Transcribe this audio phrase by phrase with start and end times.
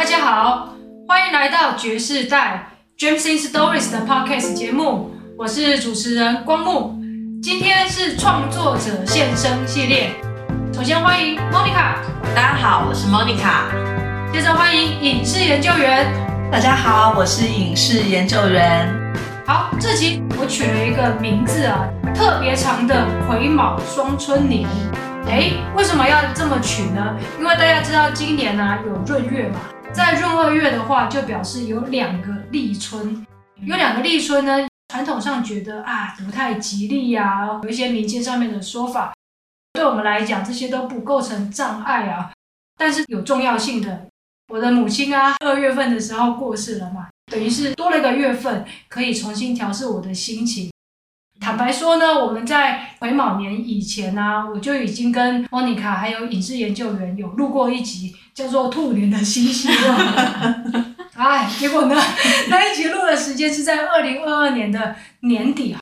[0.00, 0.70] 大家好，
[1.06, 6.98] 欢迎来到爵士代 James in Stories 的 Podcast 节目，我是主持人光木。
[7.42, 10.12] 今天是创作者现身系列，
[10.72, 11.96] 首先欢迎 Monica，
[12.34, 14.32] 大家好，我是 Monica。
[14.32, 16.10] 接着欢迎影视研究员，
[16.50, 18.88] 大家好，我是影视研究员。
[19.46, 24.66] 好，这集我取了一个名字啊，特别长的癸卯双春年。
[25.28, 27.14] 哎，为什么要这么取呢？
[27.38, 29.60] 因为大家知道今年呢、啊、有闰月嘛，
[29.92, 33.26] 在闰二月的话，就表示有两个立春，
[33.64, 39.12] 有两个立春呢，传统上觉得啊不太吉利呀、有一些民间上面的说法，
[39.72, 42.32] 对我们来讲这些都不构成障碍啊，
[42.78, 44.06] 但是有重要性的，
[44.48, 50.69] 我的母亲啊二月份的时候过世了嘛，等于是多了一个月份，可以重新调试我的心情。
[51.40, 59.98] 坦白说呢，我们在癸卯年以前呢、啊，我就已经跟 Monica 还有影视研究员有录过一集，叫做《兔年的新希望》。
[61.16, 61.96] 哎，结果呢，
[62.50, 65.74] 那一集录的时间是在二零二二年的年底，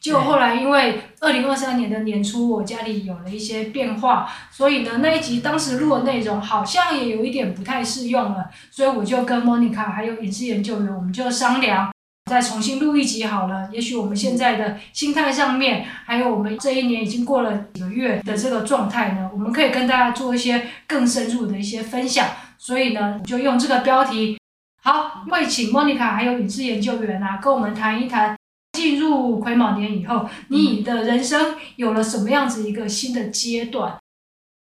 [0.00, 11.93] 结果后来因为二零二三年的年初，我家里有了一些变化，所以呢，那一集当时录的内容好像也有一点不太适用了，所以我就跟 Monica 还有影视研究员，我们就商量。
[12.30, 22.26] 再重新录一集好了，也许我们现在的心态上面，还有我们这一年已经过了几个月的这个状态呢，我们可以跟大家做一些更深入的一些分享。
[22.56, 24.38] 所以呢，就用这个标题，
[24.82, 28.34] 好，会请 Monica 还有影视研究员啊，跟我们谈一谈，
[28.72, 33.98] 进入癸卯年以后，你的人生有了什么样子一个新的阶段？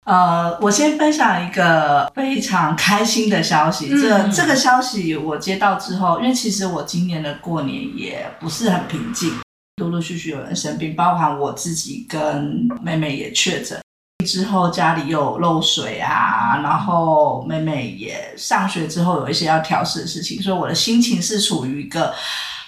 [0.06, 3.88] 呃，我先分享一个非常开心的消息。
[3.90, 9.32] 嗯、这这个消息我接到之后，因为其实我今年的过年也不是很平静，
[9.78, 13.80] 陆陆续续有人生病，包含我自己跟妹妹也确诊。
[14.24, 22.14] 之后家里又有漏水啊，然后妹妹也上学之后有一些要调试的事情，所以我的心情是处于一个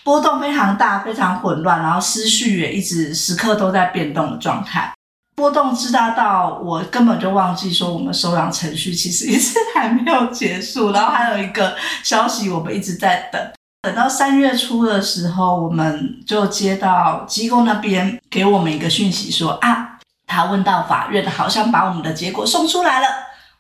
[0.03, 4.93] 波动非常大、非常混乱，然后思绪也一直时刻都在变动的状态。
[5.39, 10.91] 波动之大到我根本就忘记说，我们收养程序其实一直还没有结束。
[10.91, 13.41] 然后还有一个消息，我们一直在等，
[13.83, 23.07] 等到三月初的时候，我们就接到机构那边给我们一个讯息说啊，他问到法院，好像把我们的结果送出来了，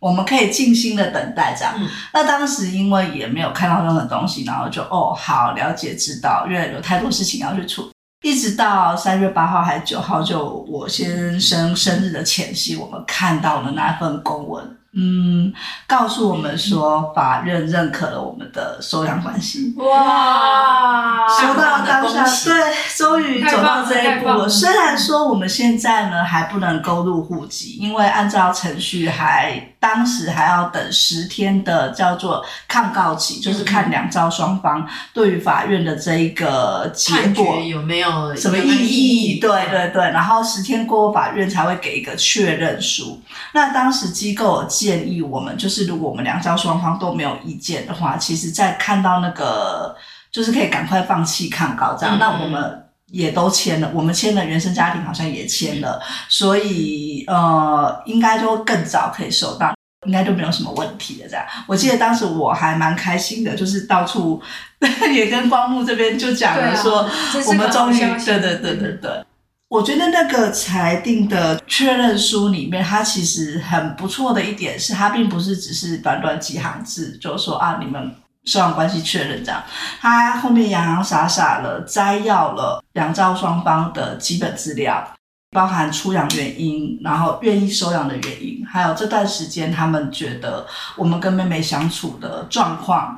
[0.00, 1.74] 我们可以静心的等待这样。
[1.76, 7.88] 嗯、那当时因为也没有看到任何东西，然后就哦好了解知道，因为有太多事情要去处。
[8.22, 14.77] 一直到三月八号还是九号，就我先生生日的前夕，我们看到了那份公文。
[14.94, 15.52] 嗯，
[15.86, 19.74] 告诉我们说，法院认可了我们的收养关系。
[19.76, 21.28] 哇！
[21.28, 24.48] 收到当下，对，终于走到这一步了。
[24.48, 39.38] 虽然说我们现在呢还不能勾入户籍，因为按照程序还当时还要等十天的叫做抗告期，就是看两造双方对于法院的这一个结果有没有什么意义。
[39.38, 43.20] 对对对，然后十天过后，法院才会给一个确认书。
[43.52, 44.66] 那当时机构。
[44.78, 49.96] 建议我们就是，如果我们两家双方都没有意见的话，其实，在看到那个
[50.30, 52.16] 就是可以赶快放弃抗告这样。
[52.16, 59.74] 嗯、那我们也都签了，我们签了，原生家庭好像也签了，所以呃，应该就更早可以收到，
[60.06, 61.44] 应该就没有什么问题了这样。
[61.66, 64.40] 我记得当时我还蛮开心的，就是到处
[65.12, 67.10] 也跟光木这边就讲了说，啊、
[67.48, 69.24] 我们终于对对对对对。
[69.68, 78.14] 我觉得那个裁定的确认书里面，它其实很不错的一点是，它并不是只是短短几行字，就说啊，你们
[78.44, 79.62] 收养关系确认这样，
[80.00, 85.06] 它后面洋洋洒洒的摘要了两造双方的基本资料，
[85.50, 93.14] 包含出养原因，然后愿意收养的原因，还有这段时间他们觉得我们跟妹妹相处的状况，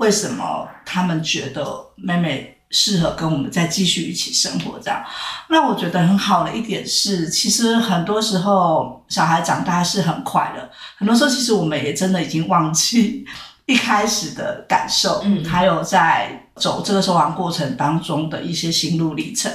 [0.00, 1.64] 为什么他们觉得
[1.96, 2.53] 妹妹。
[2.74, 5.00] 适合跟我们再继续一起生活，这样。
[5.48, 10.68] 那我觉得很好的一点是，其实很多时候小孩长大是很快的，
[10.98, 13.24] 很多时候其实我们也真的已经忘记
[13.66, 19.52] 一开始的感受，嗯，还有在走这个收养过程当中的一些心路历程。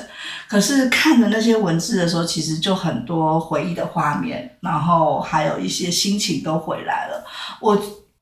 [0.48, 7.28] 可是看着那些文字的时候，其实就很多回忆的画面，然后还有一些心情都回来了。
[7.60, 7.78] 我。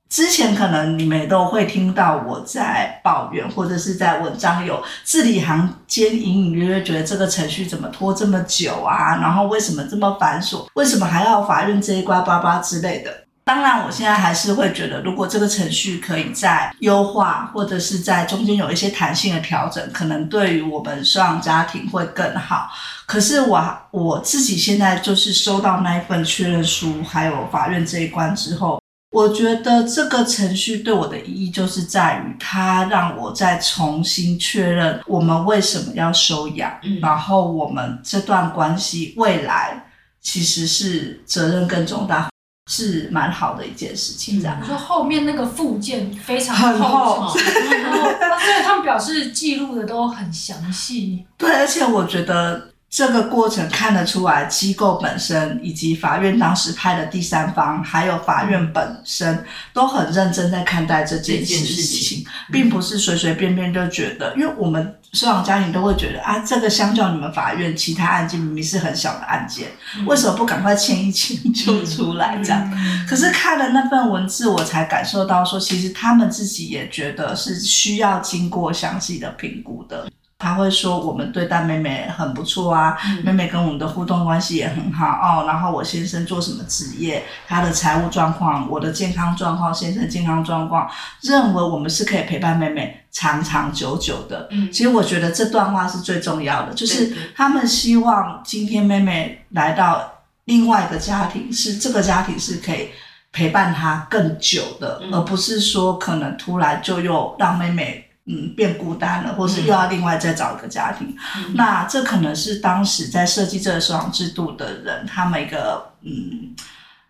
[0.10, 9.18] 之前可能你们都会听到我在抱怨，或者是在文章有字里行间隐隐约约觉得这个程序怎么拖这么久啊？
[9.22, 10.66] 然后为什么这么繁琐？
[10.76, 13.12] 为什么还要法院这一关叭叭之类的？
[13.44, 22.70] 当然，我现在还是会觉得，如果这个程序可以再优化，或者是在中间有一些弹性的调整，可能对于我们收养家庭会更好。
[23.06, 28.82] 可是我我自己现在就是收到那一份确认书，还有法院这一关之后。
[29.18, 39.84] 我觉得这个程序对我的意义就是在于，它让我再重新确认我们为什么要收养，嗯、然后我们这段关系未来
[40.22, 42.30] 其实是责任更重大，
[42.70, 44.40] 是蛮好的一件事情。
[44.40, 51.26] 这样，说后面那个附件非常厚，厚然后对他们表示记录的都很详细。
[51.38, 52.70] 对，而且我觉得。
[52.90, 59.44] 这个过程看得出来，机构本身以及法院当时派的第三方，还有法院本身
[59.74, 69.68] 都很认真在看待这件事情，并不是随随便便就觉得，因为我们收养家庭都会觉得啊，这个相较你们法院其他案件明明是很小的案件，
[70.06, 73.06] 为什么不赶快签一签就出来这样？
[73.08, 80.10] 可是看了那份文字，我才感受到说，其实他们自己也觉得是需要经过详细的评估的。
[80.40, 85.46] 他会说我们对待妹妹很不错啊，嗯、妹妹跟我们的互动关系也很好哦。
[85.48, 90.88] 然后我先生做什么职业，他的财务状况，我的健康状况，先生健康状况，
[91.22, 94.48] 认为我们是可以陪伴妹妹长长久久的。
[94.52, 102.90] 嗯，其实我觉得这段话是最重要的，就是他们希望今天妹妹来到另外一个家庭，是这个家庭是可以
[103.32, 108.04] 陪伴她更久的，嗯、而不是说可能突然就又让妹妹。
[108.28, 116.54] 嗯，变孤单了，或是又要另外再找一个家庭，嗯、那这可能是当时在设计这个收养制度的人，他们一个嗯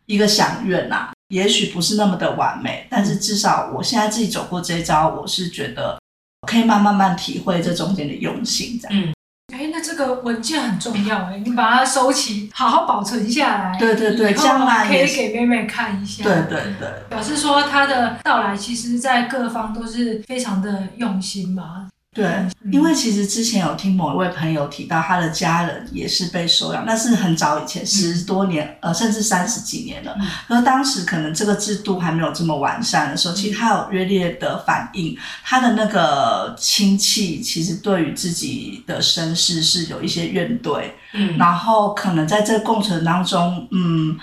[0.06, 6.00] 一个想愿呐、啊，也许不是那么的完美，但是至少我现在自己走过这一招，我是觉得
[6.48, 9.02] 可以慢慢慢体会这中间的用心，这样。
[9.02, 9.14] 嗯
[9.58, 13.78] 哎，那这个文件很重要哎，你把它收起，好好保存下来。
[13.80, 16.24] 对对对，将来可以给妹妹看一下。
[16.24, 21.88] 对对对，表示说她的到来，其实在各方都是非常的用心嘛。
[22.18, 22.26] 对，
[22.72, 30.18] 因为其实之前有听某一位朋友提到，他的家人也是被收养，那是很早以前，十多年，呃，甚至三十几年了。
[30.48, 44.18] 而当时可能这个制度还没有这么完善的时候，其实他有热烈的反应，他的那个亲戚其实对于自己的身世是有一些怨怼，嗯，然后可能在这个过程当中，嗯。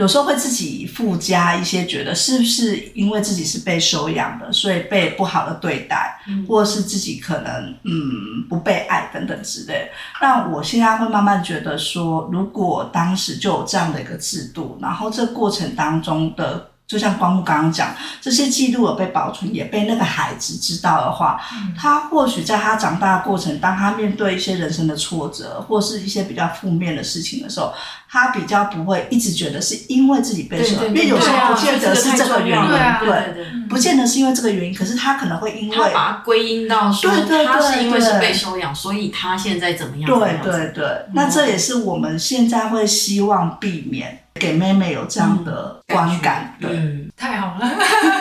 [0.00, 9.90] 有时候会自己附加一些，觉得是不是因为自己是被收养的，所以被不好的对待，嗯、或者是自己可能嗯不被爱等等之类。
[10.22, 16.69] 那我现在会慢慢觉得说，如果当时就有这样的一个制度，然后这过程当中的。
[16.90, 27.72] 就像光木刚刚讲，这些记录有被保存，也被那个孩子知道的话，嗯、他或许在他长大的过程，当他面对一些人生的挫折，或是一些比较负面的事情的时候，
[28.08, 40.10] 他比较不会一直觉得是因为自己被受，因为有时候不见得是这个原因，对，不见得是因为这个原因，可是他可能会因为他把它归因到说，对对对，他是因为是被收养，所以他现在怎么样？
[40.10, 44.19] 对对对，嗯、那这也是我们现在会希望避免。
[44.34, 47.70] 给妹妹有这样的观感，嗯、对，嗯，太好了。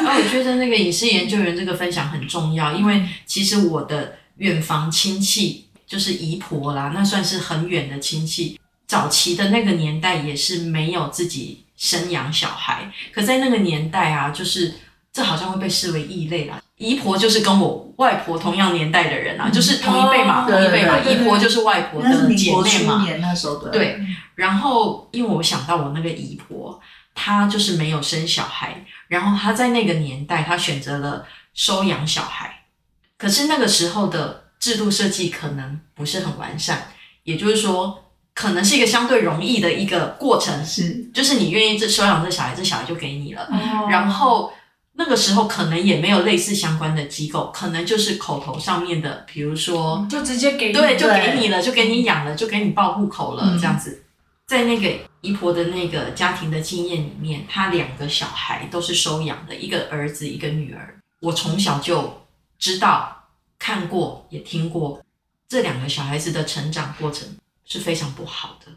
[0.02, 8.60] 那 我觉得那个影视研究员这个分享很重要，因为其实我的远房亲戚就是姨婆啦，那算是很远的亲戚。
[8.88, 14.74] 早期的那个年代也是没有自己生养小孩，可在那个年代啊，就是
[15.14, 16.60] 这好像会被视为异类啦。
[16.80, 20.98] 姨婆就是跟我外婆同样年代的人啊，嗯、就是同一辈嘛，哦、同一辈嘛。
[21.00, 23.06] 姨婆就是外婆的姐妹嘛。
[23.20, 23.72] 那时候对。
[23.72, 24.00] 对。
[24.36, 26.80] 然后，因为我想到我那个姨婆，
[27.14, 32.62] 她就是没有生小孩，然后她在那个年代，她选择了收养小孩。
[33.18, 36.88] 可是那个时候的制度设计可能不是很完善，
[37.24, 43.42] 也就是说，可能是一个相对容易的一个过程，是，就是你愿意这收养这小孩，这小孩就给你了。
[43.52, 44.54] 哦、然后
[45.00, 54.04] 那个时候可能也没有类似相关的机构，可能就是口头上面的，比如说就直接给你，对，就给你了，就给你养了，就给你报户口了，嗯、这样子。
[54.46, 61.00] 在那个姨婆的那个家庭的经验里面，她两个小孩都是收养的，一个儿子，一个女儿。
[61.22, 62.22] 我从小就
[62.58, 63.24] 知道、
[63.58, 65.02] 看过、也听过
[65.48, 67.26] 这两个小孩子的成长过程
[67.64, 68.74] 是非常不好的。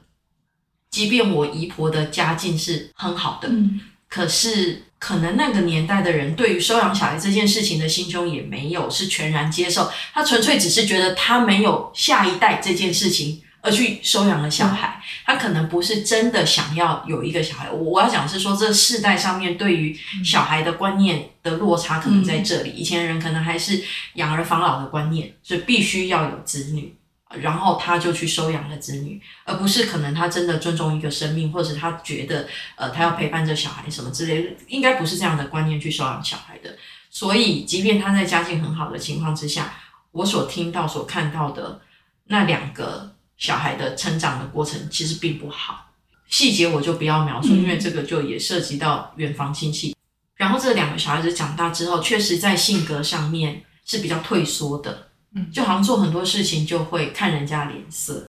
[0.88, 13.42] 即便我姨婆的家境是很好的，嗯、可是可能那个年代的人对于收养小孩这件事情的心胸也没有是全然接受，他纯粹只是觉得他没有下一代这件事情。
[13.64, 17.70] 而去收养了小孩，他可能不是真的想要有一个小孩。
[17.70, 22.70] 我我要讲是说，这世代上面对于小孩的观念的落差可能在这里。
[22.70, 23.80] 以前人可能还是
[24.14, 26.92] 养儿防老的观念，所以必须要有子女，
[27.40, 32.46] 然后他就去收养了子女，而不是可能他真的尊重一个生命，或者他觉得
[32.76, 36.76] 呃他要陪伴着小孩什么之类的，应该不是这样的观念去收养小孩的。
[37.10, 39.74] 所以，即便他在家境很好的情况之下，
[40.10, 41.80] 我所听到、所看到的
[42.26, 43.10] 那两个。
[43.38, 45.90] 小孩的成长的过程其实并不好，
[46.28, 49.96] 细节我就不要描述，嗯、因为这个就也涉及到远房亲戚。
[50.36, 58.26] 然后这两个小孩子长大之后，确实在性格上面是比较退缩的，嗯，就好像做很多事情就会看人家脸色，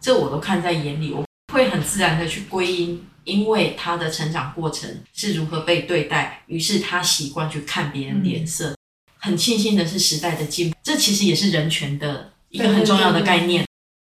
[0.00, 8.70] 这我都看在眼里，我会很自然的去归因，因为他的成长过程是如何被对待，于是他习惯去看别人脸色。
[8.70, 8.76] 嗯、
[9.18, 13.66] 很庆幸的是时代的进步，这其实也是人权的一个很重要的概念。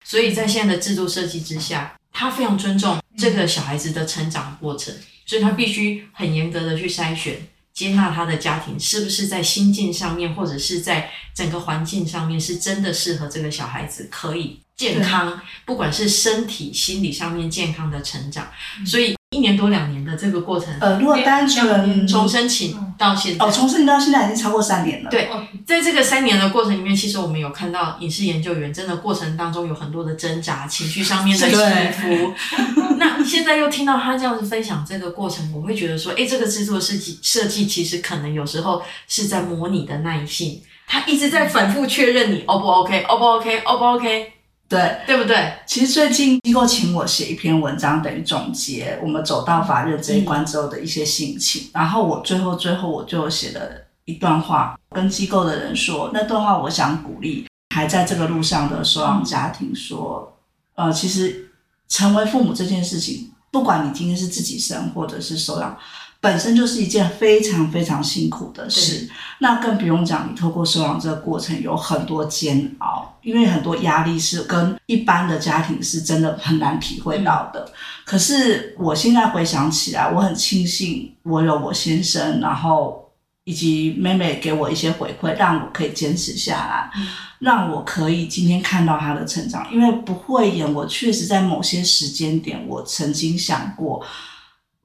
[0.05, 4.93] 所以在现在的制度设计之下，他非常尊重这个小孩子的成长过程。
[5.25, 7.37] 所以他必须很严格的去筛选，
[7.73, 18.47] 接纳他的家庭是不是在心境上面，或者是在整个环境上面，是真的适合这个小孩子可以健康，不管是身体、心理上面健康的成长。
[18.85, 19.15] 所以。
[19.33, 25.09] 一年多两年的这个过程，呃，如果单纯从申请到现在，哦，从申请到现在已经超过三年了。
[25.09, 25.27] 对，
[25.65, 31.55] 在这个三年的过程里面，其实我们有看到影视研究员真的过程当中有很多的挣扎，情绪上面的起
[31.99, 32.31] 伏。
[32.99, 44.33] 那 现在又听到他这样子分享这个过程，我会觉得说，诶，这个制作设计设计其实可能有时候是在模拟的耐性，他一直在反复确认你 O 不 OK，O 不 OK，O 不 OK。
[44.69, 45.53] 对，对不对？
[45.67, 51.63] 其实最近机构请我写一篇文章，等于总结我们走到法院这一关之后的一些心情。
[51.65, 53.69] 嗯、然后我最后最后我就写了
[54.05, 60.35] 一段话，跟机构的人说，那段话我想鼓励还在这个路上的收养家庭说，
[60.75, 61.51] 嗯、呃，其实
[61.93, 65.77] 成为父母这件事情，不管你今天是自己生或者是收养。
[66.19, 69.07] 本身就是一件非常非常辛苦的事，
[69.39, 77.59] 那更不用讲，你透过收养这个过程有很多煎熬，因为很多压力是跟一般的家庭是真的很难体会到的。
[77.59, 77.71] 嗯、
[78.05, 83.02] 可是我现在回想起来，我很庆幸我有我先生，然后
[83.45, 87.07] 以及妹妹给我一些回馈，让我可以坚持下来，嗯、
[87.39, 89.67] 让我可以今天看到她的成长。
[89.71, 94.05] 因为不会演，我确实在某些时间点，我曾经想过。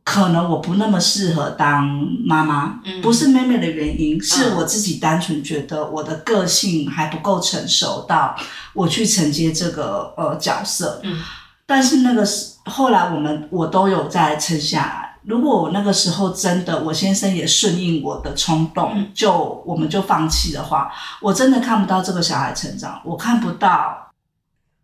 [0.03, 1.87] 可能我不那么适合当
[2.25, 8.35] 妈妈，嗯、不是妹妹的原因，是我自己单纯觉得我的个性还不够成熟到
[8.73, 11.03] 我去承接这个呃角色。
[11.05, 11.21] 嗯，
[11.67, 15.08] 但是那个是后来我们我都有在撑下来。
[15.29, 24.11] 如果我那个时候真的我先生也顺应我的冲动，嗯、就我们就放弃的话，我真的看不到这个小孩成长，我看不到。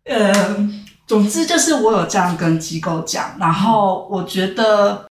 [0.03, 0.69] 呃，
[1.07, 5.05] 总之就是我有这样跟机构讲，然后我觉得。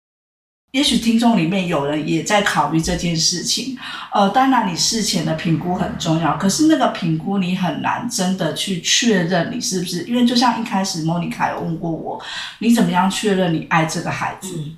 [0.73, 3.77] 也许听众里面有人也在考虑这件事情，
[4.13, 12.17] 呃，当然你事前的评估很重要，可是那个评估你很难真的去确认你是不是，因为就像一开始莫妮卡有问过我，
[12.59, 14.55] 你怎么样确认你爱这个孩子？
[14.59, 14.77] 嗯，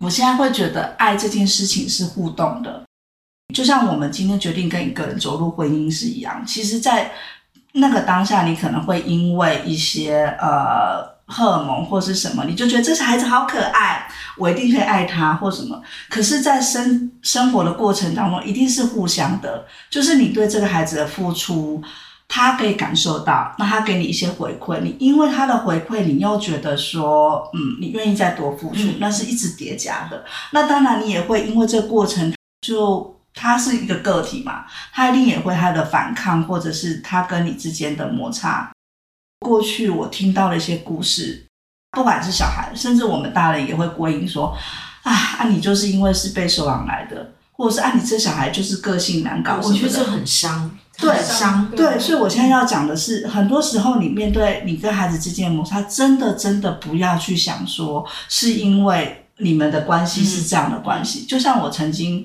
[0.00, 2.84] 我现在会觉得爱这件事情是互动的，
[3.54, 7.12] 就像我们今天决定跟一个人走入婚姻是一样，其实，在
[7.74, 11.20] 那个当下，你可能会因为一些呃。
[11.32, 14.04] 荷尔蒙或是什么，你就觉得这小孩子好可爱，
[14.36, 15.80] 我一定会爱他或什么。
[16.08, 21.80] 可是，在生生活的过程当中，一定是互相的，就是你对这个孩子的付出，
[22.32, 30.24] 他可以感受到，那他给你一些回馈，你因为他的回馈，你又觉得说，嗯，你愿意再多付出，那是一直叠加的。
[30.52, 32.32] 那当然，你也会因为这个过程，
[32.64, 38.70] 就他是一个个体嘛，他一定也会他的反抗，或者是他跟你之间的摩擦。
[39.40, 41.44] 过去我听到了一些故事，
[41.90, 44.56] 不管是小孩，甚至我们大人也会归因说，
[45.02, 51.16] 啊，啊你就是因为是被收养来的，或者是啊你这小孩就是个性难搞，我觉得这很伤，对，
[51.76, 62.24] 对，所以我现在要讲的是，很多时候你面对你跟孩子之间的摩擦，真的真的不要去想说是因为你们的关系是这样的关系，嗯、就像我曾经。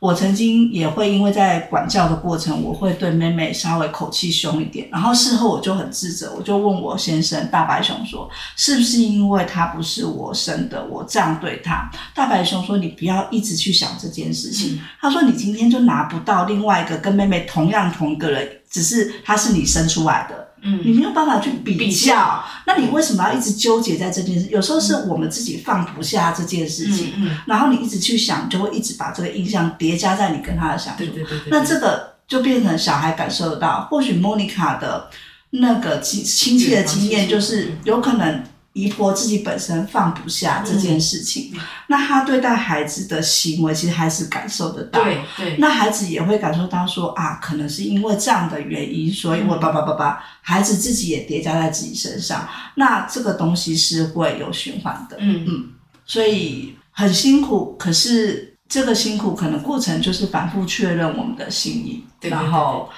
[0.00, 11.90] 我曾经也会因为在管教的过程，我会对妹妹稍微口气凶一点，然后事后我就很自责，我就问我先生大白熊说，是不是因为他不是我生的，我这样对他？
[12.14, 14.74] 大白熊说，你不要一直去想这件事情。
[14.74, 20.43] 嗯、他说，你今天就拿不到另外一个跟妹妹同样同一个人，只是他是你生出来的。
[20.64, 24.48] 嗯，你没有办法去比较，那你为什么要一直纠结在这件事？
[24.50, 31.04] 有时候是我们自己放不下这件事情，嗯嗯、然后你一直去想，就会一直把这个印象叠加在你跟他的相处。
[31.04, 31.48] 对对对对。
[31.50, 35.08] 那这个就变成小孩感受得到，或许莫妮卡的
[35.50, 38.42] 那个亲亲戚的经验，就是有可能。
[38.74, 45.00] 姨婆自己本身放不下这件事情，嗯、那他对待孩子的行为其实还是感受得到。
[45.36, 55.18] 对那孩子也会感受到说啊，可能是因为这样的原因，所以我爸爸爸爸，孩子自己也叠加在自己身上，那这个东西是会有循环的。
[55.20, 55.68] 嗯嗯，
[56.04, 62.90] 所以很辛苦，可是这个辛苦可能过程就是反复确认我们的心意，对对对对，然后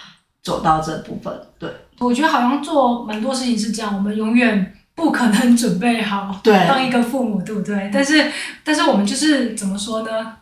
[0.42, 1.38] 走到这部分。
[1.58, 4.72] 对，我觉得好像做蛮多事情是这样，我们永远。
[4.96, 7.90] 不可能准备好当一个父母，对，对不对？
[7.92, 8.32] 但是，
[8.64, 10.32] 但是我们就是怎么说呢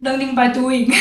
[0.00, 0.86] ？learning by doing。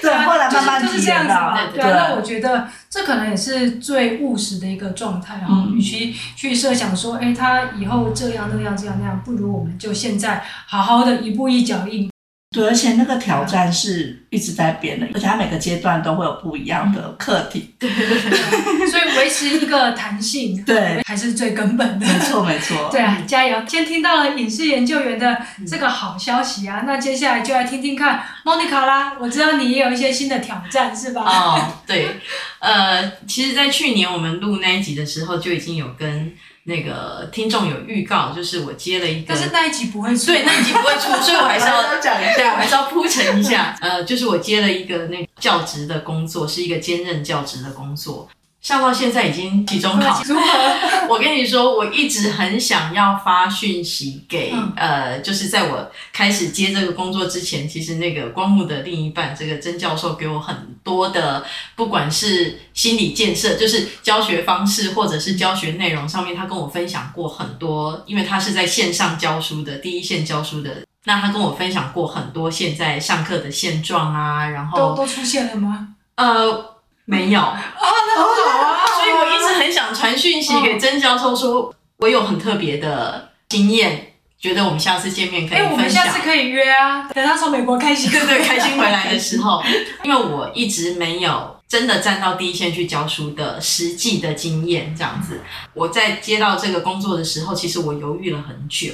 [0.00, 1.66] 对，后来慢慢就是这样子嘛。
[1.66, 5.66] 对对，那我觉得这可能也是最务实的一个状态哈。
[5.74, 12.08] 与其去设想说，哎，他以后这样那样这样那样，不如我们就现在好好的一步一脚印。
[12.52, 17.72] 对，而且那个挑战是一直在变的，而且它每个阶段都会有不一样的课题。
[17.78, 22.04] 对对对， 所以维持一个弹性， 对，还是最根本的。
[22.04, 22.88] 没错没错。
[22.90, 23.64] 对啊，加油！
[23.68, 29.12] 先听到了影视研究员的这个好消息啊，那接下来就来听听看 Monica 啦。
[29.20, 31.22] 我知道你也有一些新的挑战，是吧？
[31.22, 32.16] 哦，对，
[32.58, 36.34] 呃，其实，在去年我们录那一集的时候，就已经有跟。
[36.70, 43.76] 那个听众有预告，就是我接了一个，但是那一集不会出，对，那一集不会出，所以我还是要 讲一下，对，我还是要铺陈一下。
[43.80, 48.28] 呃，就是我接了一个那个教职的工作，是一个兼任教职的工作。
[48.60, 50.22] 上到现在已经期中考，
[51.08, 61.42] 我跟你说，我一直很想要发讯息给、嗯、呃，就是在我开始接这个工作之前，其实那个光幕的另一半这个曾教授给我很多的，
[61.74, 75.88] 不管是心理建设，就是教学方式或者是教学内容上面，他跟我分享过很多，因为他是在线上教书的第一线教书的，那他跟我分享过很多现在上课的现状啊，然后都都出现了吗？
[76.16, 76.69] 呃。
[77.10, 85.66] 没有啊，那很好啊，所以我一直很想传讯息给曾教授，说我有很特别的经验，觉得我们下次见面可以分享。
[85.66, 89.60] 哎，我们下次可以约啊，等他从美国开心，对对， 开心回来的时候，
[90.04, 95.40] 因为我一直没有真的站到第一线去教书的实际的经验，这样子。
[95.74, 98.92] 我在接到这个工作的时候，其实我犹豫了很久。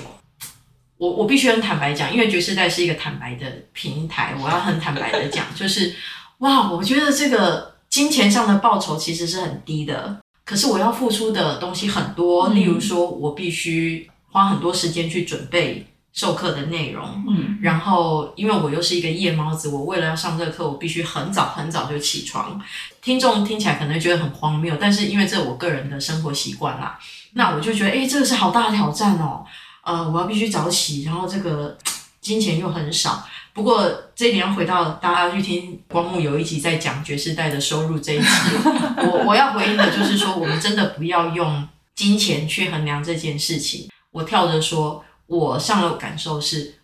[0.96, 5.94] 我我必须很坦白讲，因为爵士代是一个坦白的平台，我要很坦白的讲，就是
[6.38, 7.75] 哇，我觉得这个。
[7.96, 12.50] 金钱上的报酬其实是很低的，可是我要付出的东西很多。
[12.50, 22.60] 嗯、例如说，我必须花很多时间去准备授课的内容，嗯，然后因为我又是一个夜猫子，我为了要上这个课，我必须很早很早就起床。
[23.00, 26.98] 听众听起来可能觉得很荒谬，但是因为这我个人的生活习惯啦，
[27.32, 29.42] 那我就觉得，诶，这个是好大的挑战哦。
[29.82, 31.78] 呃，我要必须早起，然后这个
[32.20, 33.26] 金钱又很少。
[33.56, 38.26] 不过这一点要回到大家要去听光木有一集在讲爵士带的收入这一集，
[39.10, 43.88] 我我要回应的就是说，我们真的不要用金钱去衡量这件事情。
[44.10, 46.74] 我跳着说，我上了感受是，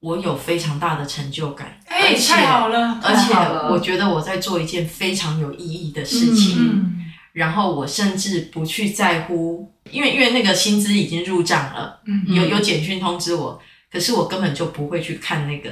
[0.00, 3.32] 我有非常大的成就感，哎，太好了，而且
[3.72, 7.00] 我觉得我在做一件非常有意义的事情，嗯，
[7.32, 13.58] 然后我甚至不去在乎，因为因为那个薪资已经入账了，有有简讯通知我，
[13.90, 15.70] 可是我根本就不会去看那个。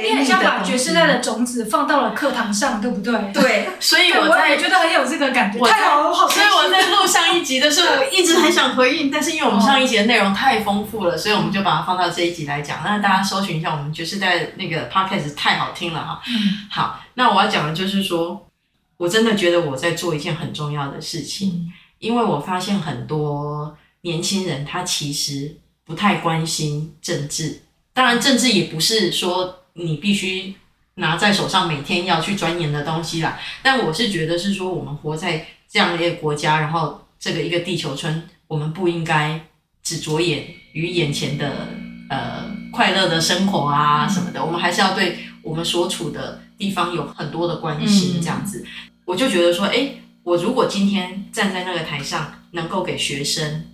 [0.00, 3.12] 你很像把觉世代的种子放到了课堂上，对不对？
[3.32, 5.58] 对， 所以我在我觉得很有这个感觉。
[5.68, 6.26] 太好了，我好。
[6.26, 12.80] 所以我在录上一集的时候，我一直很想回应，但是因为我们上一集的内容太丰富了，所以我们就把它放到这一集来讲。
[12.82, 16.22] 那大家搜寻一下，我们觉世代那个 podcast 太好听了哈。
[16.26, 16.66] 嗯。
[16.70, 18.48] 好，那我要讲的就是说，
[18.96, 27.60] 我真的觉得我在做一件很重要的事情，因为我发现很多年轻人他其实不太关心政治，
[27.92, 29.58] 当然政治也不是说。
[29.74, 30.54] 你必须
[30.96, 33.40] 拿在手上，每天要去钻研的东西啦。
[33.62, 39.40] 但我是觉得是说，我们活在这样的一个国家，然后这个一个地球村，我们不应该
[39.82, 41.68] 只着眼于眼前的
[42.10, 44.44] 呃快乐的生活啊什么的。
[44.44, 48.20] 我们还是要对我们所处的地方有很多的关心。
[48.20, 48.66] 这样子，
[49.06, 53.70] 我就觉得说，诶，我如果今天站在那个台上，能够给学生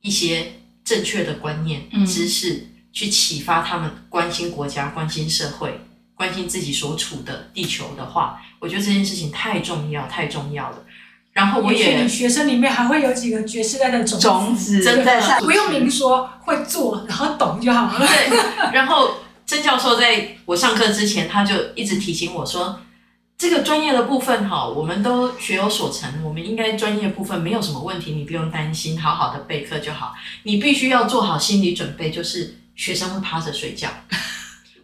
[0.00, 0.54] 一些
[0.84, 2.66] 正确的观念、知识。
[2.92, 5.80] 去启发他们关心国家、关心社会、
[6.14, 10.78] 关心自己所处的地球的话，我觉得这件事情太重要、太重要了。
[11.32, 18.06] 然后我也，学生里面还会有几个爵士代的种子，种子真的不用明说，会做，然后懂就好了。
[18.06, 18.72] 对。
[18.72, 19.14] 然后
[19.46, 22.78] 曾教授在我上课之前，他就一直提醒我说。
[23.38, 30.14] 这个专业的部分哈，我们都学有所成，我们应该专业部分没有什么问题，你不用担心，好好的备课就好。
[30.44, 33.88] 你必须要做好心理准备，就是学生会趴着睡觉，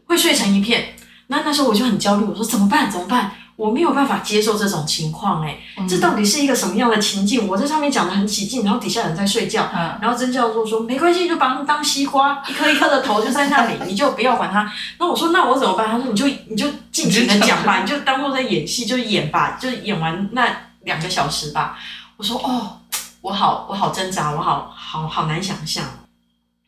[0.07, 0.94] 会睡成一片。
[1.29, 2.90] 那那时候我就很焦虑，我说怎么办？
[2.90, 3.33] 怎么办？
[3.57, 7.48] 我没有办法接受这种情况，哎，这到底是一个什么样的情境？
[7.48, 9.68] 我在上面讲的很起劲，然后底下人在睡觉，
[10.01, 14.72] 然后曾教授说没关系，就把他们当西瓜，一颗一颗的头就在那里，你就不要管他。
[15.01, 15.90] 那我说那我怎么办？
[15.90, 20.48] 他说你就你就尽情的讲吧，你就当做在演戏，就演吧，就演完那
[20.85, 21.77] 两个小时吧。
[22.16, 22.81] 我说哦，
[23.20, 25.85] 我好我好挣扎，我好好好难想象。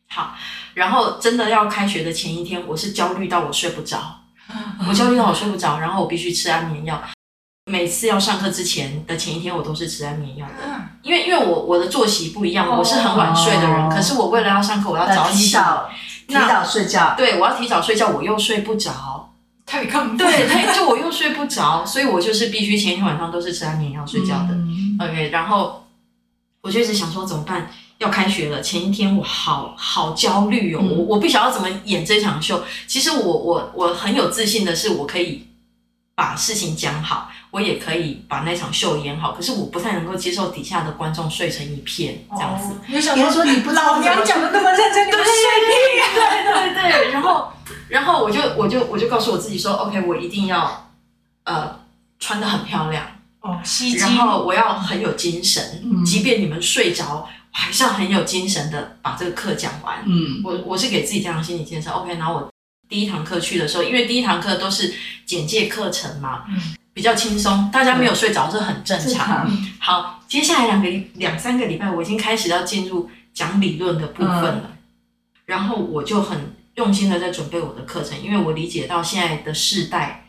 [0.09, 0.35] 好，
[0.75, 3.99] 然后真的要开学的前一天，我是焦虑到我睡不着。
[4.89, 7.01] 我焦虑到我睡不着，然后我必须吃安眠药。
[7.71, 10.55] 每次要上课之前的前一天，我都是吃安眠药的，
[11.03, 15.55] 因为因为我我的作息不一样，我是很晚睡的人，可是我为了要上课，我要早起。
[16.31, 19.33] 提早睡觉，对，我要提早睡觉，我又睡不着，
[19.67, 24.49] 太亢奋，对，就我又睡不着，所以我就是必须前一天晚上都是吃安眠药睡觉的。
[24.51, 25.85] 嗯、OK，然后
[26.61, 27.69] 我就一直想说怎么办？
[28.01, 32.65] 要开学了，前一天我好好焦虑哦，嗯、我我不晓得怎么演这场秀。
[32.87, 35.47] 其实我我我很有自信的是，我可以
[36.15, 39.33] 把事情讲好，我也可以把那场秀演好。
[39.33, 42.75] 可是我不太能够接受底下的观众睡成一片这样子。
[42.87, 45.35] 你想说你不知道，老娘讲的那么认真，你们睡
[45.67, 46.05] 屁啊？
[46.15, 47.53] 对对对，然后
[47.87, 50.91] 然后我就我就我就告诉我自己说，OK，我一定要
[51.45, 51.79] 呃
[52.19, 53.05] 穿的很漂亮
[53.43, 57.29] 哦，吸睛，然后我要很有精神，嗯、即便你们睡着。
[57.53, 60.03] 还是要很有精神的把这个课讲完。
[60.07, 61.91] 嗯，我我是给自己这样的心理建设。
[61.91, 62.53] OK，然后我
[62.89, 64.93] 第一堂课去的时候，因为第一堂课都是
[65.27, 69.51] 简介课程嘛，嗯，比较轻松，大家没有睡着是很正常。
[69.79, 74.63] 好，接下来两个两三个礼拜，我已经开始要进入讲理论的部分了。
[74.65, 74.79] 嗯，
[75.47, 80.29] 然后我就很用心的在准备我的课程，因为我理解到现在的世代，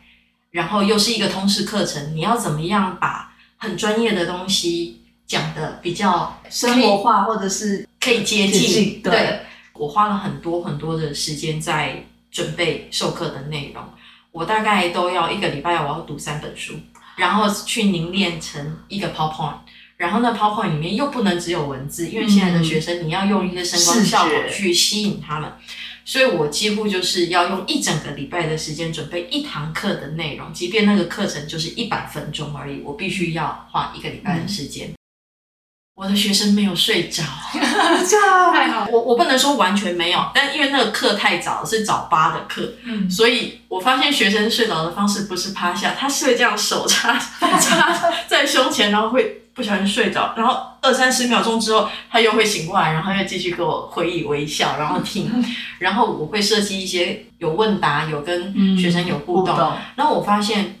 [0.50, 5.01] 然后又是一个通识课程，你要怎么样把很专业的东西。
[5.32, 9.00] 讲的比较生活化，或者是可以接近。
[9.00, 9.40] 对，对，
[9.72, 13.82] 我花了很多很多的时间在准备授课的内容。
[14.30, 16.74] 我大概都要一个礼拜，我要读三本书，
[17.16, 19.60] 然后去凝练成一个 PowerPoint。
[19.96, 25.50] 然后呢，PowerPoint 里面又不能只有文字，因为现在的学生你要用一个声光效果去吸引他们，
[26.04, 34.88] 所以我几乎就是要用一整个礼拜的时间准备一堂课的内容，即便那个课程就是一百分钟而已，我必须要花一个礼拜的时间。
[34.88, 34.94] 嗯
[36.02, 37.22] 我的学生没有睡着，
[38.52, 38.88] 太好。
[38.90, 55.30] 我我不能说完全没有，但因为那个课太早，是早八的课，嗯，所以我发现学生睡着的方式不是趴下，他是会这样手插插在胸前，然后会不小心睡着，然后二三十秒钟之后他又会醒过来，然后又继续给我回以微笑，然后听，
[55.78, 60.80] 然后我会设计一些有问答，有跟学生有互动，嗯、互动，然后我发现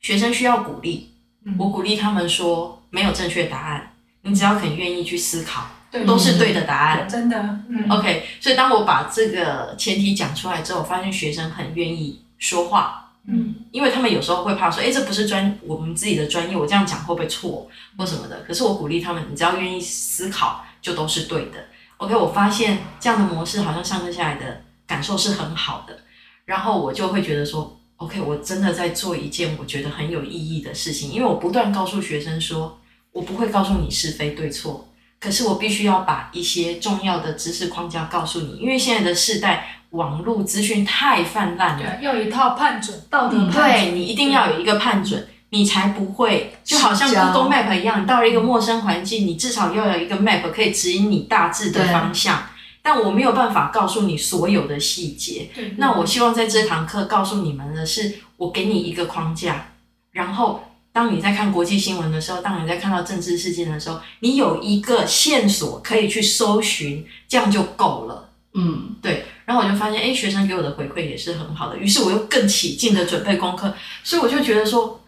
[0.00, 1.12] 学生需要鼓励，
[1.56, 3.92] 我鼓励他们说没有正确答案。
[4.24, 5.66] 你只要肯愿意去思考，
[6.06, 7.06] 都是对的答案。
[7.06, 7.38] 真的。
[7.68, 13.12] 嗯、OK，所以当我把这个前提讲出来之后，我发现学生很愿意说话。
[13.26, 18.42] 嗯，因为他们有时候会怕说，哎，这不是专我们自己的专业，我这样讲会不会错或什么的？
[18.46, 21.58] 可是我鼓励他们，你只要愿意思考，就都是对的。
[21.98, 26.00] OK，我发现这样的模式好像上课下来的感受是很好的，
[26.46, 32.78] 然后我就会觉得说，OK，我真的在做一件我觉得很有意义的事情，因为我不断告诉学生说。
[33.14, 34.88] 我不会告诉你是非对错，
[35.20, 52.48] 可是我必须要把一些重要的知识框架告诉你，因为现在的世代网络资讯太泛滥了，要有一套判准道德判准，对，你一定要有一个判准，你才不会就好像 Google Map 一样，你到了一个陌生环境，你至少要有一个 Map 可以指引你大致的方向，
[52.82, 55.50] 但我没有办法告诉你所有的细节。
[55.76, 59.68] 那我希望在这堂课告诉你们的是，我给你一个框架，
[60.10, 60.64] 然后。
[60.94, 68.30] 当你在看国际新闻的时候，当你在看到政治事件的时候，你有一个线索可以去搜寻，这样就够了。
[68.52, 69.24] 嗯，对。
[69.44, 73.74] 然后我就发现，哎，学生给我的回馈也是很好的，于是我又更起劲的准备功课。
[74.04, 75.00] 所以我就觉得说，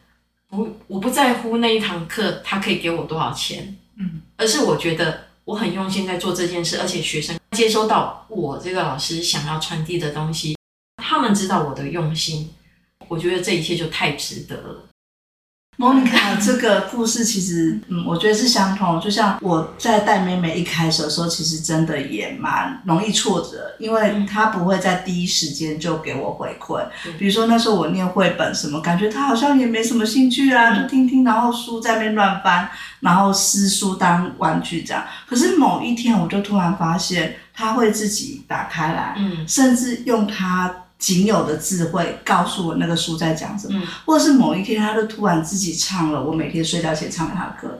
[0.49, 10.57] 不，我不在乎那一堂课他可以给我多少钱，嗯，而是我觉得我很用心在做这件事，而且学生接收到我这个老师想要传递的东西，
[10.97, 12.51] 他们知道我的用心，
[13.07, 14.83] 我觉得这一切就太值得了。
[15.79, 18.99] 莫妮卡这个故事其实，嗯，我觉得是相同。
[18.99, 26.83] 就像我在带妹妹一开始的时候，其实真的也蛮容易挫折，因为她不会在第一时间就给我回馈。
[27.19, 32.69] 比如说那时候我念绘本什么，感觉她好像也没什么兴趣啊，就听听，然后书在那边乱翻，
[33.01, 35.05] 然后撕书当玩具这样。
[35.29, 40.75] 可是某一天，我就突然发现，她会自己打开来，嗯，甚至用她。
[40.99, 47.79] 仅有的智慧告诉我那个书在讲什么，嗯、或者是某一天他就突然自己唱了我每天睡觉前唱给他的歌，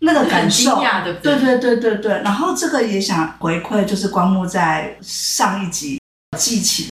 [0.00, 1.36] 那个感受，对不对？
[1.36, 2.12] 对对对对对。
[2.22, 6.00] 然后这个也想回馈，就是光幕在上一集
[6.36, 6.88] 记起，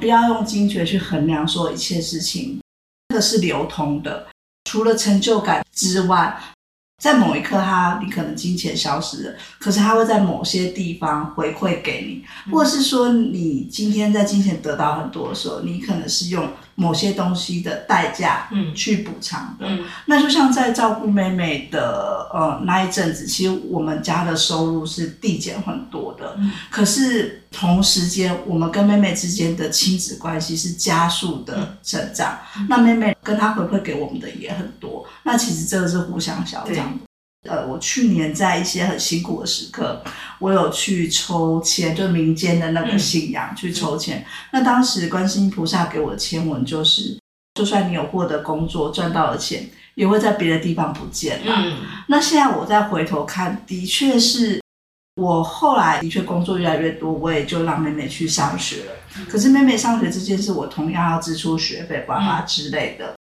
[0.00, 2.60] 不要用金钱去衡量说一切事情，
[3.08, 4.26] 这个是流通的，
[4.64, 6.36] 除了成就感之外。
[6.98, 19.66] 在某一刻，他你可能金钱消失了，可是他会在某些地方回馈给你，或者是说你今天在金钱得到很多的时候，你可能是用某些东西的代价，嗯，去补偿的。
[19.68, 36.98] 嗯，那就像在照顾妹妹的呃那一阵子，其实我们家的收入是递减很多的，嗯，可是同时间我们跟妹妹之间的亲子关系是加速的成长，嗯，那妹妹跟她回馈给我们的也很多，那其实这个是互相消长。
[37.48, 40.02] 呃，我去年在一些很辛苦的时刻，
[40.40, 44.24] 我有去抽签，就民间的那个信仰、嗯、去抽签。
[44.52, 47.16] 那当时观世音菩萨给我的签文就是，
[47.54, 51.54] 就算你有获得工作赚到了钱，也会在别的地方不见了。
[51.56, 51.76] 嗯、
[52.08, 54.60] 那现在我再回头看，的确是
[55.14, 58.92] 我后来的确工作越来越多，我也就让妹妹去上学了。
[59.30, 63.14] 可是妹妹上学这件事，我同样要支出学费、爸爸之类的。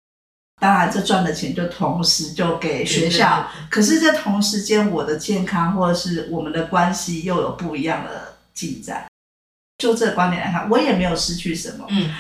[0.61, 9.05] 当然，这赚的钱就同时就给学校，可是这同时间我的健康或者是我们的关系又有不一样的进展。
[9.79, 11.85] 就这个观点来看，我也没有失去什么。
[11.91, 12.11] 嗯，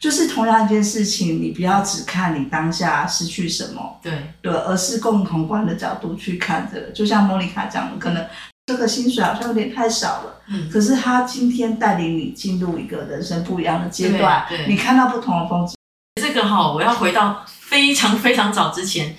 [0.00, 6.86] 就是同样一件事情，你不要只看你当下失去什么，对对，而是共同观的角度去看这个。
[6.88, 8.26] 就像莫妮卡讲的，可能
[8.66, 15.76] 这个薪水好像有点太少了，嗯，可是他今天带领你进入一个人生不一样的阶段，对你看到不同的风景。
[16.20, 17.44] 这个哈，我要回到。
[17.76, 19.14] 非常非常早之前，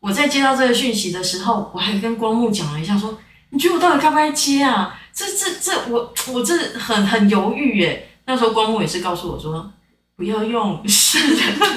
[0.00, 3.18] 我在接到这个讯息的时候，我还跟光木讲了一下，说
[3.52, 4.98] ：“你觉得我到底该不该接啊？
[5.12, 9.70] 这、这、这，我我这很很犹豫耶。”那时候光木也是告诉我说
[10.16, 11.18] ：“不要用是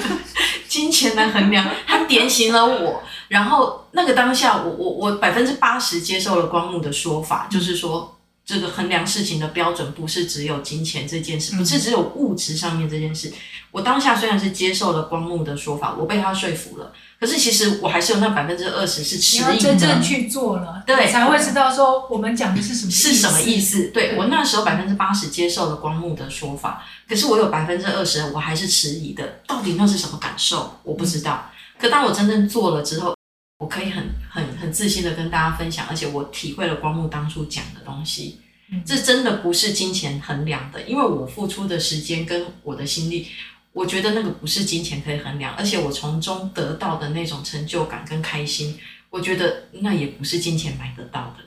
[0.66, 8.18] 金钱来衡量。”他点醒了我，然后那个当下我，我我我百分之八十接受了光木的说法，就是说。
[8.44, 13.32] 这个衡量事情的标准不是只有金钱这件事，不是只有物质上面这件事。
[13.70, 19.52] 我当下虽然是接受了光木的说法，我被他说服了，可是其实我还是有那百分之二十是迟疑的。
[19.52, 23.84] 你要真正去做了，对，才会知道说我们讲的是什么是什么意思。
[23.88, 30.78] 对，对我那时候百分之八十接受了光木的说法，可是我有百分之二十我还是迟疑的，到底那是什么感受？
[30.82, 31.50] 我不知道。
[31.78, 33.14] 可当我真正做了之后。
[33.62, 38.40] 我可以很很很自信的跟大家分享，而且我体会了光木当初讲的东西，
[38.84, 43.28] 这真的不是金钱衡量的，因为我付出的时间跟我的心力，
[43.72, 48.76] 我觉得那个不是金钱可以衡量，而且我从中得到的那种成就感跟开心，
[49.10, 51.44] 我觉得那也不是金钱买得到的。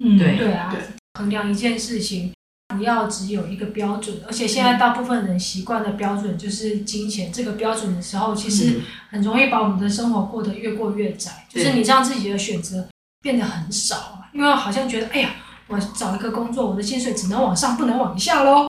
[0.00, 0.76] 嗯，对对啊，
[1.14, 2.30] 衡量一件事情。
[2.68, 7.30] 不要只有一个标准，而且现在大部分人习惯的标准就是金钱。
[7.30, 11.46] 这个标准的时候，其实很容易把我们的生活过得越过越窄。
[11.48, 12.88] 就是你让自己的选择
[13.20, 15.30] 变得很少啊，因为好像觉得，哎呀，
[15.68, 18.66] 我找一个工作，我的薪水只能往上，不能往下喽。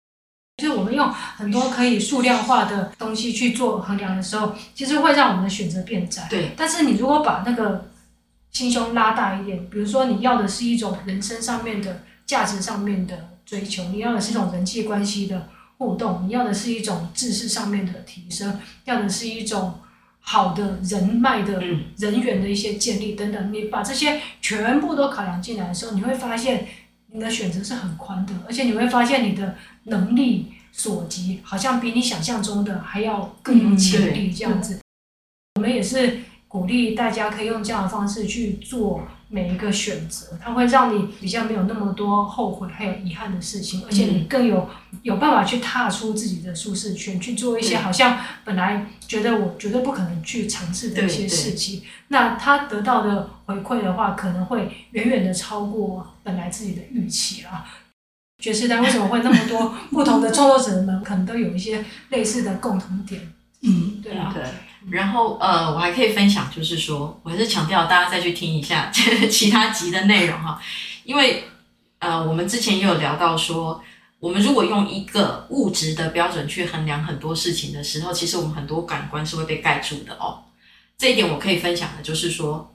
[0.62, 6.28] 就是我们用很多可以数量化的东西去做衡量的时候，其实会让我们的选择变窄。
[6.30, 6.52] 对。
[6.58, 7.90] 但是你如果把那个
[8.52, 13.30] 心胸拉大一点，比如说你要的是一种人生上面的价值上面的。
[13.46, 19.80] 追求，你要的是一种人际关系的互动，你要的是一种知识上面的提升，要的是一种
[20.20, 21.62] 好的人脉的
[21.98, 23.54] 人员的一些建立等等。
[23.54, 26.68] 你把这些全部都考量进来的时候，你会发现
[27.12, 34.34] 你的选择是很宽的，而且你会发现你的能力所及好像比你想象中的还要更有潜力。
[34.34, 34.80] 这样子，
[35.56, 36.20] 我们也是
[36.56, 39.02] 鼓励大家可以用这样的方式去做。
[39.28, 44.70] 每一个选择，它会让你比较没有那么多后悔还有遗憾的事情，而且你更有
[45.02, 51.82] 有办法去踏出自己的舒适圈，去做一些好像本来觉得我绝对不可能去尝试的一些事情。
[52.10, 57.66] 那他得到的回馈的话，可能会远远的超过本来自己的预期啊。
[58.42, 63.34] 爵士单为什么会那么多不同的创作者们，可能都有一些类似的共同点。
[63.64, 64.32] 嗯，对啊。
[64.34, 64.44] 对
[64.92, 68.92] 然后，呃，我还可以分享，就是说，我还是强调大家再去听一下
[69.30, 70.62] 其他集的内容哈，
[71.04, 71.46] 因为，
[72.00, 73.82] 呃，我们之前也有聊到说，
[74.20, 80.44] 我们如果用一个物质的标准去衡量很多事情的时候，其实我们很多感官是会被盖住的哦。
[80.98, 82.72] 这一点我可以分享的就是说，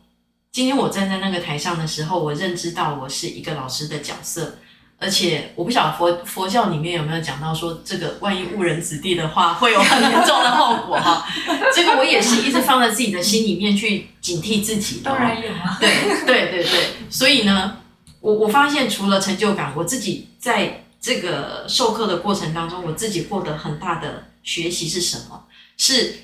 [0.50, 4.58] 今天我站在那个台上的时候，我认知到我是一个老师的角色。
[5.00, 11.26] 而且我不晓得佛佛教里面有没有讲到说，这个万一误人子弟的话，会有很严重的后果哈。
[11.74, 15.04] 这个我也是一直放在自己的心里面去警惕自己的。
[15.04, 15.78] 当然有啊。
[15.80, 15.90] 对
[16.26, 17.78] 对对对，所以呢，
[18.20, 25.44] 我我发现除了成就感，我自己在这个授课的过程当中，我自己获得很大的学习是什么？
[25.78, 26.14] 是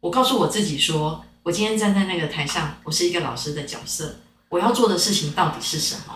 [0.00, 6.14] 我告诉我自己说，我今天站在那个台上，我是一个老师的角色，我要做的事情到底是什么？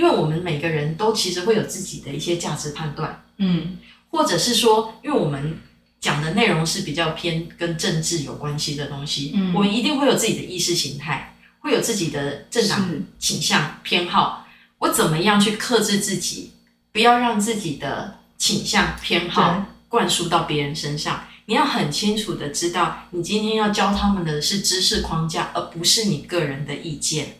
[0.00, 3.76] 因为我们每个人都其实会有自己的一些价值判断，嗯，
[4.08, 5.58] 或者是说，因为我们
[6.00, 14.46] 讲的内容是比较偏跟政治有关系的东西，嗯，我们一定会有自己的意识形态，会有自己的政党倾向偏好。
[14.78, 16.52] 我怎么样去克制自己，
[16.92, 21.26] 不要让自己的倾向偏好灌输到别人身上？
[21.44, 27.39] 你要很清楚的知道，你今天要教他们的是知识框架，而不是你个人的意见。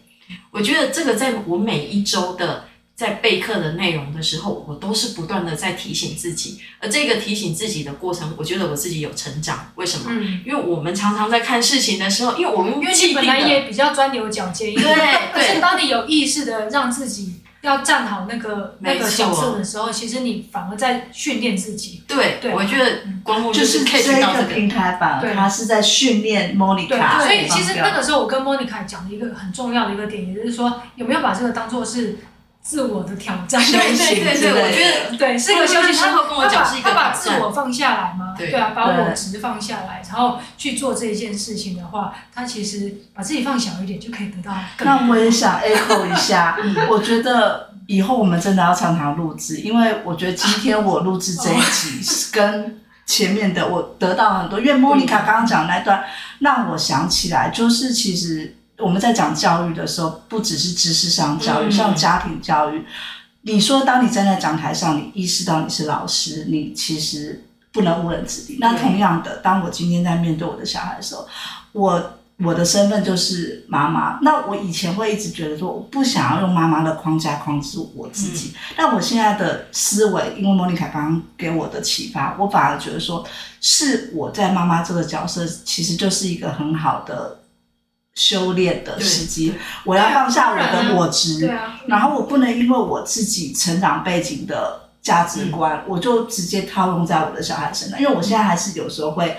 [0.50, 2.64] 我觉得这个在我每一周的
[2.94, 9.72] 在备课的内容的时候，我都是不断的在提醒自己，而这个提醒自己的过程，我觉得我自己有成长。
[9.76, 10.04] 为什么？
[10.10, 22.02] 嗯，因为我们常常在看事情的时候，因为我们因为你本来也比较钻牛角尖一点，对， 可是当你有意识的让自己要站好那个那个角色的时候，其实你反而在训练自己。
[22.06, 27.22] 对，对，我觉得光目就是这个平台吧，它是在训练 Monica。
[27.22, 32.18] 所以其实那个时候我跟 Monica 讲的一个很重要的一个点，也就是说有没有把这个当做是。
[32.62, 35.98] 自我的挑战，对对对对，我觉得对是一个休息。
[35.98, 36.90] 他跟我讲是一个。
[36.90, 44.54] 他把自我放下来吗，对啊，把我执放下来，然后去做这件事情的话，他其实把自己放小一点就可以得到。
[44.80, 46.56] 那我也想 echo 一下，
[46.90, 56.04] 我觉得以后我们真的要常常录制，因为我觉得今天我录制这一集跟前面的我得到很多，因为莫妮卡刚刚讲那段
[56.40, 58.54] 让我想起来，就是其实。
[58.80, 62.84] 我们在讲教育的时候，不只是知识上教育，嗯、像家庭教育。
[63.42, 68.58] 你说，当你站在讲台上，你意识到你是老师，你其实不能误人子弟。
[68.60, 71.26] 那同样的，当我今天在面对我的小孩的时候，
[71.72, 74.18] 我我的身份就是妈妈。
[74.20, 78.52] 那我以前会一直觉得说，我不想要用妈妈的框架框住我自己。
[78.54, 83.26] 嗯、但我现在的思维，因为莫妮卡刚刚给我的启发，我反而觉得说，
[83.62, 87.38] 是我在妈妈这个角色，其实就是一个很好的。
[88.14, 99.36] 修炼的时机，我要放下我的我执，然，啊、然后我不能因为我自己成长背景的价值观，嗯、我就直接套用在我的小孩身上，因为我现在还是有时候会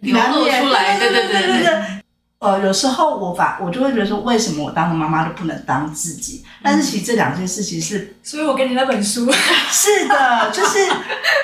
[0.00, 1.99] 流露出来，对对对对对。
[2.40, 6.42] 呃，有时候我把我就会觉得说，为什么我当了妈妈都不能当自己？
[6.62, 9.30] 但是其实这两件事情是，所以我给你那本书，
[9.70, 10.78] 是的，就是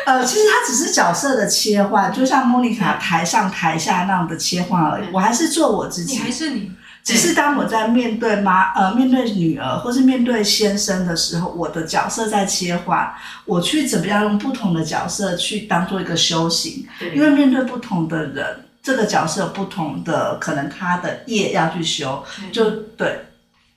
[0.06, 5.08] 呃，其实它只是角色的切换，就像莫妮卡台上台下那样的切换而已。
[5.12, 6.72] 我还是做我自己，你还是你，
[7.04, 13.12] 只是当我在面对妈呃面对女儿或是面对先生的时候，我的角色在切换，
[13.44, 18.62] 我去怎么样用不同的角色去当做一个修行，因为面对不同的人。
[18.86, 23.26] 这个角色有不同的，可能他的业要去修，就对，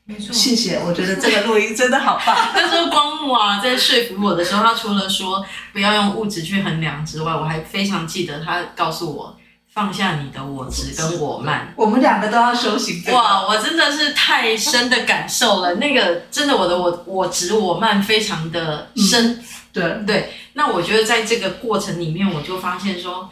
[0.05, 0.31] 没错。
[0.31, 2.37] 谢谢，我觉得这个录音真的好棒。
[2.53, 5.43] 那时候光木啊，在说服我的时候，他除了说
[5.73, 9.35] 不要用物质去衡量之外，我还非常记得他告诉我
[9.73, 11.73] 放下你的我执跟我慢。
[11.75, 13.03] 我们两个都要修行。
[13.11, 19.31] 哇，我真的是太深的感受了，那个真的我的我我执我慢非常的深。
[19.31, 19.43] 嗯、
[19.73, 23.27] 对对，那我觉得在这个过程里面，我就发现说，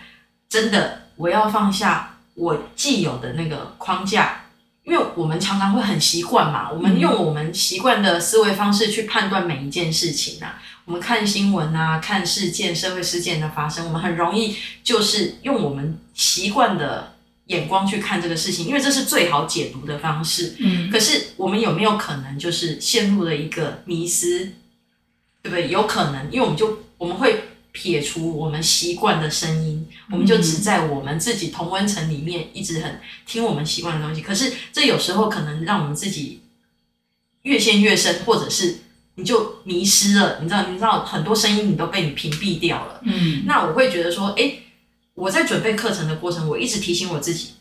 [0.49, 1.03] 真的。
[1.17, 4.45] 我要放下我既有的那个框架，
[4.83, 10.61] 因为我们常常会很习惯嘛，我们用我们习惯的思维方式去判断每一件事情啊。
[10.85, 17.15] 我们看新闻啊，看事件、社会事件的发生，我们很容易就是用我们习惯的
[17.47, 20.55] 眼光去看这个事情，因为这是最好解读的方式。
[20.59, 24.53] 嗯，可是我们有没有可能就是陷入了一个迷失，
[25.41, 25.67] 对不对？
[25.69, 27.43] 有可能，因为我们就我们会。
[27.79, 34.19] 撇除我们习惯的声音，我们就只在我们自己同温层里面一直很听我们习惯的东西。
[34.19, 36.41] 可是这有时候可能让我们自己
[37.43, 38.79] 越陷越深，或者是
[39.13, 40.39] 你就迷失了。
[40.41, 42.99] 你知道，你知道很多声音你都被你屏蔽掉了。
[43.03, 44.63] 嗯，那我会觉得说，诶，
[45.13, 47.51] 我在准备课程的过程，我一直提醒我自己，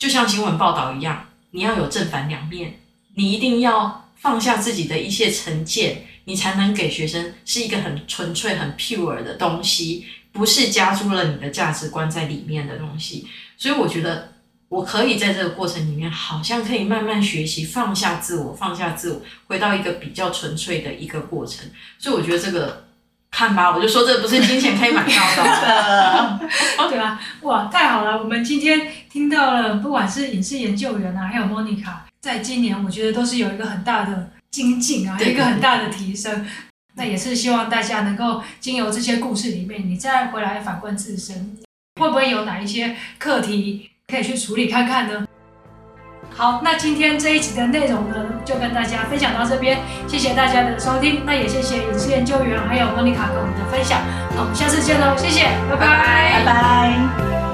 [0.00, 2.80] 就像新闻报道一样，你要有正反两面，
[3.14, 6.06] 你一定要放下自己的一些成见。
[6.28, 13.26] 你才能给学生是一个很纯粹、很 pure 的东西，不是加注了你的价值观在里面的东西。
[13.56, 14.34] 所以我觉得
[14.68, 21.66] 我可以在这个过程里面，好像可以慢慢学习放下自我，放下自我，回到一个比较纯粹的一个过程。
[21.98, 22.84] 所以我觉得这个
[23.30, 26.40] 看吧，我就说这不是金钱可以买到的，
[26.90, 27.18] 对吧？
[27.40, 28.18] 哇，太好了！
[28.18, 34.32] 我们今天听到了，不管是影视研究员啊，还有莫妮卡，在今年我觉得都是有一个很大的。
[34.50, 36.46] 精进啊，一个很大的提升。
[36.94, 41.56] 那也是希望大家能够经由这些故事里面，你再回来反观自身，
[42.00, 45.24] 会不会有哪一些课题可以去处理看看呢？
[46.34, 54.00] 好，那今天这一集的内容呢，就跟大家分享到这边，谢谢大家的收听，那也谢谢影视研究员还有莫妮卡跟我们的分享，
[54.34, 57.47] 好我们下次见喽，谢谢，拜拜，拜拜。